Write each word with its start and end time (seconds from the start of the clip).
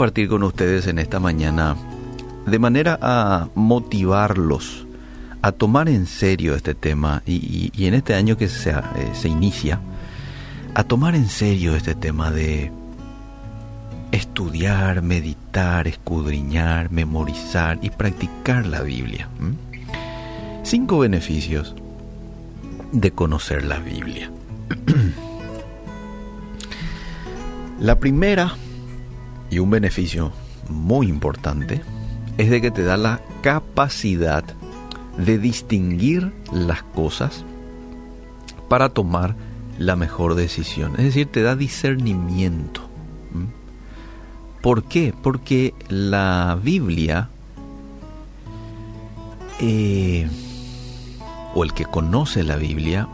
compartir 0.00 0.30
con 0.30 0.42
ustedes 0.44 0.86
en 0.86 0.98
esta 0.98 1.20
mañana 1.20 1.76
de 2.46 2.58
manera 2.58 2.98
a 3.02 3.50
motivarlos 3.54 4.86
a 5.42 5.52
tomar 5.52 5.90
en 5.90 6.06
serio 6.06 6.54
este 6.54 6.74
tema 6.74 7.22
y, 7.26 7.70
en 7.84 7.92
este 7.92 8.14
año 8.14 8.38
que 8.38 8.48
se, 8.48 8.70
eh, 8.70 8.80
se 9.12 9.28
inicia, 9.28 9.78
a 10.72 10.84
tomar 10.84 11.14
en 11.14 11.28
serio 11.28 11.76
este 11.76 11.94
tema 11.94 12.30
de 12.30 12.72
estudiar, 14.10 15.02
meditar, 15.02 15.86
escudriñar, 15.86 16.90
memorizar 16.90 17.78
y 17.82 17.90
practicar 17.90 18.64
la 18.64 18.80
Biblia. 18.80 19.28
Cinco 20.62 21.00
beneficios 21.00 21.74
de 22.92 23.10
conocer 23.10 23.66
la 23.66 23.80
Biblia. 23.80 24.30
la 27.80 27.98
primera, 27.98 28.54
y 29.50 29.58
un 29.58 29.70
beneficio 29.70 30.32
muy 30.68 31.08
importante, 31.08 31.80
es 32.38 32.50
de 32.50 32.60
que 32.60 32.70
te 32.70 32.84
da 32.84 32.96
la 32.96 33.20
capacidad 33.42 34.44
de 35.18 35.38
distinguir 35.38 36.32
las 36.52 36.82
cosas 36.82 37.44
para 38.68 38.88
tomar 38.88 39.34
la 39.78 39.96
mejor 39.96 40.34
decisión. 40.34 40.92
Es 40.92 41.04
decir, 41.04 41.26
te 41.26 41.42
da 41.42 41.56
discernimiento. 41.56 42.82
¿Por 44.62 44.84
qué? 44.84 45.14
Porque 45.22 45.74
la 45.88 46.58
Biblia, 46.62 47.30
eh, 49.58 50.28
o 51.54 51.64
el 51.64 51.72
que 51.72 51.86
conoce 51.86 52.44
la 52.44 52.56
Biblia, 52.56 53.08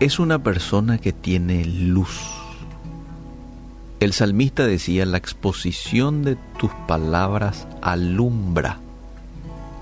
es 0.00 0.18
una 0.18 0.42
persona 0.42 0.98
que 0.98 1.12
tiene 1.12 1.64
luz. 1.64 2.39
El 4.00 4.14
salmista 4.14 4.66
decía, 4.66 5.04
la 5.04 5.18
exposición 5.18 6.22
de 6.22 6.38
tus 6.58 6.70
palabras 6.88 7.68
alumbra, 7.82 8.78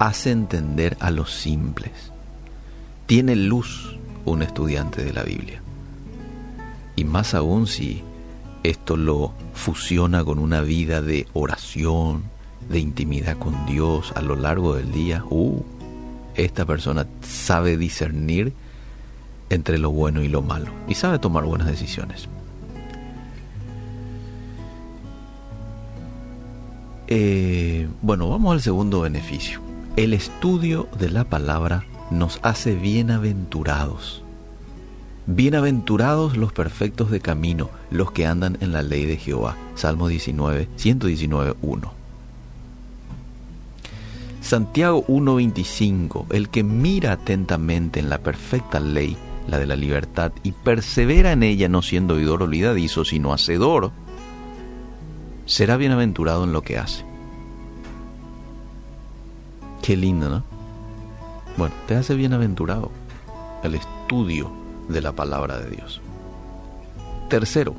hace 0.01 0.33
entender 0.33 0.97
a 0.99 1.13
los 1.13 1.33
simples. 1.33 1.93
Tiene 3.07 3.37
luz 3.37 3.97
un 4.25 4.43
estudiante 4.43 5.05
de 5.05 5.13
la 5.13 5.23
Biblia. 5.23 5.63
Y 6.97 7.05
más 7.05 7.33
aún 7.33 7.69
si 7.69 8.03
esto 8.65 8.97
lo 8.97 9.35
fusiona 9.55 10.25
con 10.25 10.41
una 10.41 10.63
vida 10.63 11.01
de 11.01 11.29
oración, 11.33 12.25
de 12.69 12.81
intimidad 12.81 13.39
con 13.39 13.67
Dios 13.67 14.13
a 14.17 14.21
lo 14.21 14.35
largo 14.35 14.75
del 14.75 14.91
día, 14.91 15.23
uh, 15.31 15.63
esta 16.35 16.67
persona 16.67 17.07
sabe 17.23 17.77
discernir 17.77 18.53
entre 19.49 19.79
lo 19.79 19.93
bueno 19.93 20.23
y 20.25 20.29
lo 20.29 20.43
malo 20.43 20.73
y 20.89 20.95
sabe 20.95 21.21
tomar 21.21 21.45
buenas 21.45 21.69
decisiones. 21.69 22.29
Eh, 27.11 27.89
bueno, 28.03 28.29
vamos 28.29 28.53
al 28.53 28.61
segundo 28.61 29.01
beneficio. 29.01 29.61
El 29.97 30.13
estudio 30.13 30.89
de 30.99 31.09
la 31.09 31.25
palabra 31.25 31.87
nos 32.11 32.39
hace 32.43 32.75
bienaventurados. 32.75 34.23
Bienaventurados 35.27 36.37
los 36.37 36.53
perfectos 36.53 37.11
de 37.11 37.21
camino, 37.21 37.71
los 37.91 38.13
que 38.13 38.27
andan 38.27 38.59
en 38.61 38.73
la 38.73 38.83
ley 38.83 39.07
de 39.07 39.17
Jehová. 39.17 39.57
Salmo 39.75 40.09
19, 40.09 40.69
119, 40.77 41.55
1. 41.63 41.93
Santiago 44.43 45.07
1.25, 45.07 46.27
el 46.31 46.51
que 46.51 46.63
mira 46.63 47.13
atentamente 47.13 48.01
en 48.01 48.11
la 48.11 48.19
perfecta 48.19 48.81
ley, 48.81 49.17
la 49.47 49.59
de 49.59 49.67
la 49.67 49.77
libertad, 49.77 50.33
y 50.43 50.53
persevera 50.53 51.33
en 51.33 51.43
ella 51.43 51.71
no 51.71 51.81
siendo 51.81 52.15
oidor 52.15 52.43
olvidadizo, 52.43 53.07
sino 53.07 53.33
hacedor, 53.33 53.93
será 55.49 55.79
bienaventurado 55.79 56.45
en 56.45 56.53
lo 56.53 56.63
que 56.63 56.79
hace. 56.79 57.08
Qué 59.89 59.97
lindo, 59.97 60.29
¿no? 60.29 60.45
Bueno, 61.57 61.75
te 61.87 61.95
hace 61.95 62.15
bienaventurado 62.15 62.91
el 63.63 63.75
estudio 63.75 64.53
de 64.87 65.01
la 65.01 65.13
palabra 65.13 65.59
de 65.59 65.71
Dios. 65.71 66.03
Tercero, 67.31 67.75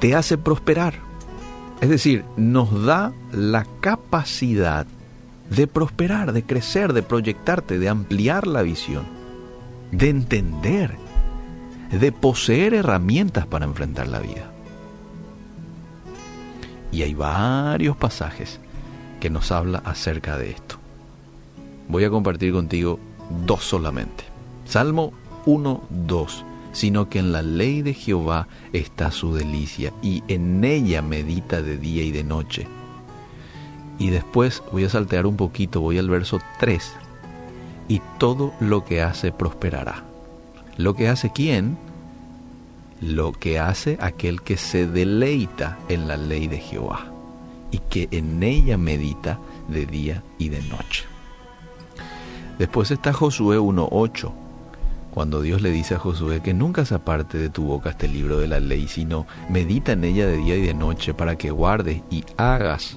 te 0.00 0.16
hace 0.16 0.38
prosperar. 0.38 0.94
Es 1.80 1.88
decir, 1.88 2.24
nos 2.36 2.84
da 2.84 3.12
la 3.30 3.64
capacidad 3.78 4.88
de 5.50 5.68
prosperar, 5.68 6.32
de 6.32 6.42
crecer, 6.42 6.94
de 6.94 7.04
proyectarte, 7.04 7.78
de 7.78 7.88
ampliar 7.88 8.48
la 8.48 8.62
visión, 8.62 9.04
de 9.92 10.08
entender, 10.08 10.96
de 11.92 12.10
poseer 12.10 12.74
herramientas 12.74 13.46
para 13.46 13.66
enfrentar 13.66 14.08
la 14.08 14.18
vida. 14.18 14.50
Y 16.90 17.02
hay 17.02 17.14
varios 17.14 17.96
pasajes 17.96 18.58
que 19.20 19.30
nos 19.30 19.52
habla 19.52 19.82
acerca 19.84 20.36
de 20.36 20.50
esto. 20.50 20.76
Voy 21.88 22.04
a 22.04 22.10
compartir 22.10 22.52
contigo 22.52 22.98
dos 23.46 23.62
solamente. 23.62 24.24
Salmo 24.64 25.12
1, 25.46 25.82
2, 25.90 26.44
sino 26.72 27.08
que 27.08 27.18
en 27.18 27.32
la 27.32 27.42
ley 27.42 27.82
de 27.82 27.94
Jehová 27.94 28.48
está 28.72 29.10
su 29.10 29.34
delicia 29.34 29.92
y 30.02 30.22
en 30.28 30.64
ella 30.64 31.02
medita 31.02 31.62
de 31.62 31.76
día 31.76 32.02
y 32.02 32.10
de 32.10 32.24
noche. 32.24 32.66
Y 33.98 34.10
después 34.10 34.62
voy 34.72 34.84
a 34.84 34.88
saltear 34.88 35.26
un 35.26 35.36
poquito, 35.36 35.80
voy 35.80 35.98
al 35.98 36.08
verso 36.08 36.40
3. 36.58 36.92
Y 37.88 38.00
todo 38.18 38.54
lo 38.60 38.84
que 38.84 39.02
hace 39.02 39.32
prosperará. 39.32 40.04
¿Lo 40.76 40.94
que 40.94 41.08
hace 41.08 41.30
quién? 41.32 41.76
Lo 43.00 43.32
que 43.32 43.58
hace 43.58 43.98
aquel 44.00 44.42
que 44.42 44.56
se 44.56 44.86
deleita 44.86 45.78
en 45.88 46.06
la 46.06 46.16
ley 46.16 46.46
de 46.46 46.58
Jehová 46.58 47.09
y 47.70 47.78
que 47.78 48.08
en 48.10 48.42
ella 48.42 48.76
medita 48.76 49.38
de 49.68 49.86
día 49.86 50.22
y 50.38 50.48
de 50.48 50.62
noche. 50.62 51.04
Después 52.58 52.90
está 52.90 53.12
Josué 53.12 53.58
1.8 53.58 54.32
cuando 55.10 55.42
Dios 55.42 55.60
le 55.60 55.70
dice 55.70 55.96
a 55.96 55.98
Josué 55.98 56.40
que 56.40 56.54
nunca 56.54 56.84
se 56.84 56.94
aparte 56.94 57.36
de 57.36 57.50
tu 57.50 57.64
boca 57.64 57.90
este 57.90 58.06
libro 58.06 58.38
de 58.38 58.46
la 58.46 58.60
ley, 58.60 58.86
sino 58.86 59.26
medita 59.48 59.92
en 59.92 60.04
ella 60.04 60.26
de 60.26 60.36
día 60.36 60.56
y 60.56 60.62
de 60.62 60.74
noche 60.74 61.14
para 61.14 61.36
que 61.36 61.50
guardes 61.50 62.02
y 62.10 62.24
hagas. 62.36 62.96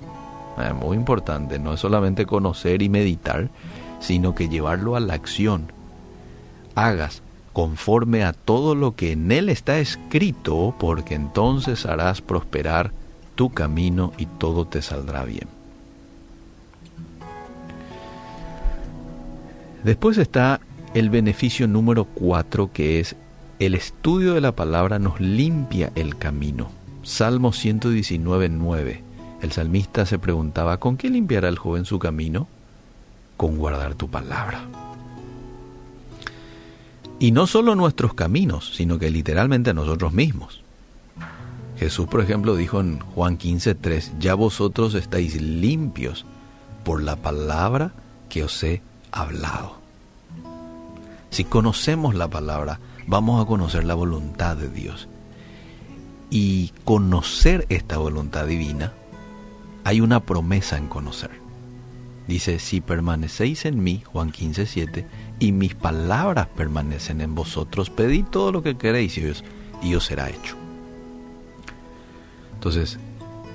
Ah, 0.58 0.74
muy 0.74 0.96
importante, 0.96 1.58
no 1.58 1.74
es 1.74 1.80
solamente 1.80 2.26
conocer 2.26 2.84
y 2.84 2.90
meditar, 2.90 3.50
sino 4.00 4.36
que 4.36 4.48
llevarlo 4.48 4.96
a 4.96 5.00
la 5.00 5.16
acción. 5.16 5.72
Hagas 6.76 7.24
conforme 7.52 8.24
a 8.24 8.34
todo 8.34 8.76
lo 8.76 8.96
que 8.96 9.14
en 9.14 9.32
él 9.32 9.50
está 9.50 9.80
escrito, 9.80 10.76
porque 10.80 11.16
entonces 11.16 11.86
harás 11.86 12.22
prosperar 12.22 12.92
tu 13.36 13.52
camino 13.52 14.14
y 14.18 14.26
todo 14.26 14.66
te 14.66 14.82
saldrá 14.82 15.24
bien. 15.26 15.48
Después 19.84 20.18
está 20.18 20.62
el 20.94 21.10
beneficio 21.10 21.68
número 21.68 22.06
cuatro 22.06 22.72
que 22.72 23.00
es 23.00 23.16
el 23.60 23.76
estudio 23.76 24.34
de 24.34 24.42
la 24.42 24.54
palabra 24.54 25.00
nos 25.00 25.20
limpia 25.20 25.92
el 25.96 26.18
camino. 26.18 26.72
Salmo 27.04 27.52
119, 27.52 28.50
9. 28.50 29.04
El 29.42 29.52
salmista 29.52 30.06
se 30.06 30.20
preguntaba, 30.20 30.80
¿con 30.80 30.98
qué 30.98 31.10
limpiará 31.10 31.50
el 31.50 31.58
joven 31.58 31.86
su 31.86 32.00
camino? 32.00 32.48
Con 33.38 33.58
guardar 33.58 33.96
tu 33.96 34.10
palabra. 34.10 34.62
Y 37.20 37.32
no 37.32 37.46
solo 37.48 37.76
nuestros 37.76 38.14
caminos, 38.14 38.74
sino 38.76 38.98
que 38.98 39.10
literalmente 39.10 39.70
a 39.70 39.74
nosotros 39.74 40.14
mismos. 40.14 40.63
Jesús, 41.78 42.08
por 42.08 42.22
ejemplo, 42.22 42.56
dijo 42.56 42.80
en 42.80 43.00
Juan 43.00 43.38
15, 43.38 43.76
3, 43.76 44.14
ya 44.20 44.36
vosotros 44.36 44.94
estáis 44.94 45.42
limpios 45.42 46.26
por 46.84 47.02
la 47.02 47.16
palabra 47.16 47.94
que 48.30 48.44
os 48.44 48.64
he 48.64 48.82
hablado. 49.12 49.78
Si 51.30 51.44
conocemos 51.44 52.14
la 52.14 52.28
palabra, 52.28 52.80
vamos 53.08 53.42
a 53.42 53.48
conocer 53.48 53.84
la 53.86 53.96
voluntad 53.96 54.56
de 54.56 54.70
Dios. 54.70 55.08
Y 56.30 56.72
conocer 56.84 57.66
esta 57.70 57.98
voluntad 57.98 58.46
divina, 58.46 58.94
hay 59.84 60.02
una 60.02 60.20
promesa 60.20 60.78
en 60.78 60.88
conocer. 60.88 61.32
Dice, 62.28 62.60
si 62.60 62.82
permanecéis 62.82 63.66
en 63.66 63.84
mí, 63.84 64.02
Juan 64.06 64.32
15, 64.32 64.66
7, 64.66 65.08
y 65.40 65.52
mis 65.52 65.76
palabras 65.76 66.48
permanecen 66.56 67.20
en 67.22 67.36
vosotros, 67.36 67.90
pedid 67.90 68.26
todo 68.26 68.52
lo 68.52 68.64
que 68.64 68.78
queréis 68.78 69.18
y 69.18 69.26
os, 69.26 69.44
y 69.82 69.96
os 69.96 70.06
será 70.06 70.30
hecho. 70.30 70.63
Entonces, 72.64 72.98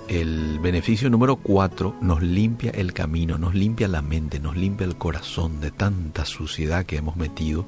el 0.09 0.59
beneficio 0.59 1.09
número 1.09 1.37
cuatro 1.37 1.97
nos 2.03 2.21
limpia 2.21 2.71
el 2.73 2.93
camino, 2.93 3.39
nos 3.39 3.55
limpia 3.55 3.89
la 3.89 4.03
mente, 4.03 4.39
nos 4.39 4.55
limpia 4.55 4.87
el 4.87 4.99
corazón 4.99 5.63
de 5.63 5.71
tanta 5.71 6.27
suciedad 6.27 6.85
que 6.85 6.99
hemos 6.99 7.17
metido 7.17 7.65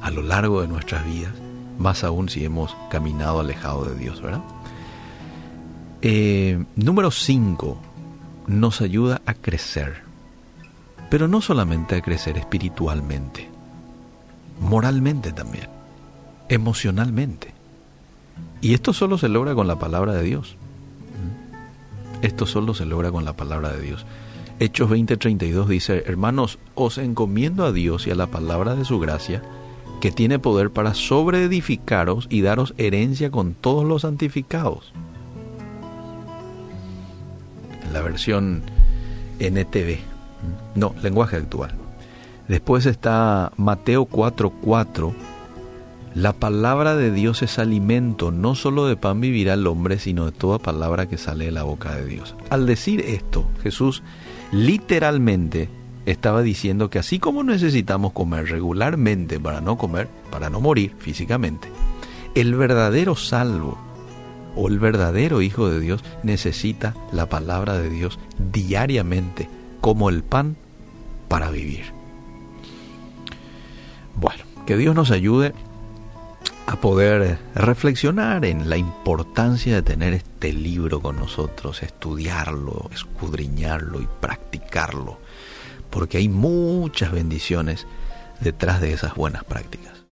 a 0.00 0.10
lo 0.10 0.22
largo 0.22 0.62
de 0.62 0.68
nuestras 0.68 1.04
vidas, 1.04 1.34
más 1.78 2.02
aún 2.02 2.30
si 2.30 2.46
hemos 2.46 2.74
caminado 2.90 3.40
alejado 3.40 3.84
de 3.84 3.94
Dios, 3.94 4.22
¿verdad? 4.22 4.40
Eh, 6.00 6.64
número 6.76 7.10
cinco, 7.10 7.76
nos 8.46 8.80
ayuda 8.80 9.20
a 9.26 9.34
crecer, 9.34 9.96
pero 11.10 11.28
no 11.28 11.42
solamente 11.42 11.96
a 11.96 12.00
crecer 12.00 12.38
espiritualmente, 12.38 13.50
moralmente 14.58 15.30
también, 15.32 15.68
emocionalmente. 16.48 17.52
Y 18.62 18.74
esto 18.74 18.92
solo 18.92 19.16
se 19.16 19.28
logra 19.28 19.54
con 19.54 19.66
la 19.66 19.78
palabra 19.78 20.14
de 20.14 20.22
Dios. 20.22 20.56
Esto 22.22 22.46
solo 22.46 22.74
se 22.74 22.86
logra 22.86 23.10
con 23.10 23.24
la 23.24 23.34
palabra 23.34 23.72
de 23.72 23.80
Dios. 23.80 24.06
Hechos 24.58 24.90
20:32 24.90 25.66
dice, 25.66 26.04
hermanos, 26.06 26.58
os 26.74 26.98
encomiendo 26.98 27.64
a 27.64 27.72
Dios 27.72 28.06
y 28.06 28.10
a 28.10 28.14
la 28.14 28.26
palabra 28.26 28.74
de 28.74 28.84
su 28.84 29.00
gracia, 29.00 29.42
que 30.00 30.10
tiene 30.10 30.38
poder 30.38 30.70
para 30.70 30.94
sobreedificaros 30.94 32.26
y 32.30 32.42
daros 32.42 32.74
herencia 32.76 33.30
con 33.30 33.54
todos 33.54 33.84
los 33.84 34.02
santificados. 34.02 34.92
En 37.84 37.92
la 37.92 38.02
versión 38.02 38.62
NTV, 39.38 39.98
no, 40.74 40.94
lenguaje 41.02 41.36
actual. 41.36 41.72
Después 42.48 42.84
está 42.84 43.52
Mateo 43.56 44.06
4:4. 44.06 45.14
La 46.14 46.32
palabra 46.32 46.96
de 46.96 47.12
Dios 47.12 47.40
es 47.42 47.60
alimento, 47.60 48.32
no 48.32 48.56
solo 48.56 48.86
de 48.86 48.96
pan 48.96 49.20
vivirá 49.20 49.54
el 49.54 49.66
hombre, 49.68 50.00
sino 50.00 50.26
de 50.26 50.32
toda 50.32 50.58
palabra 50.58 51.06
que 51.06 51.16
sale 51.16 51.44
de 51.44 51.52
la 51.52 51.62
boca 51.62 51.94
de 51.94 52.04
Dios. 52.04 52.34
Al 52.50 52.66
decir 52.66 53.00
esto, 53.00 53.48
Jesús 53.62 54.02
literalmente 54.50 55.68
estaba 56.06 56.42
diciendo 56.42 56.90
que 56.90 56.98
así 56.98 57.20
como 57.20 57.44
necesitamos 57.44 58.12
comer 58.12 58.46
regularmente 58.46 59.38
para 59.38 59.60
no 59.60 59.78
comer, 59.78 60.08
para 60.32 60.50
no 60.50 60.60
morir 60.60 60.96
físicamente, 60.98 61.68
el 62.34 62.56
verdadero 62.56 63.14
salvo 63.14 63.78
o 64.56 64.66
el 64.66 64.80
verdadero 64.80 65.42
Hijo 65.42 65.68
de 65.68 65.78
Dios 65.78 66.02
necesita 66.24 66.96
la 67.12 67.28
palabra 67.28 67.78
de 67.78 67.88
Dios 67.88 68.18
diariamente 68.52 69.48
como 69.80 70.10
el 70.10 70.24
pan 70.24 70.56
para 71.28 71.52
vivir. 71.52 71.84
Bueno, 74.16 74.42
que 74.66 74.76
Dios 74.76 74.96
nos 74.96 75.12
ayude 75.12 75.54
a 76.70 76.80
poder 76.80 77.38
reflexionar 77.54 78.44
en 78.44 78.70
la 78.70 78.76
importancia 78.76 79.74
de 79.74 79.82
tener 79.82 80.14
este 80.14 80.52
libro 80.52 81.00
con 81.00 81.16
nosotros, 81.16 81.82
estudiarlo, 81.82 82.88
escudriñarlo 82.92 84.00
y 84.00 84.08
practicarlo 84.20 85.18
porque 85.90 86.18
hay 86.18 86.28
muchas 86.28 87.12
bendiciones 87.12 87.86
detrás 88.40 88.80
de 88.80 88.92
esas 88.92 89.14
buenas 89.14 89.44
prácticas. 89.44 89.99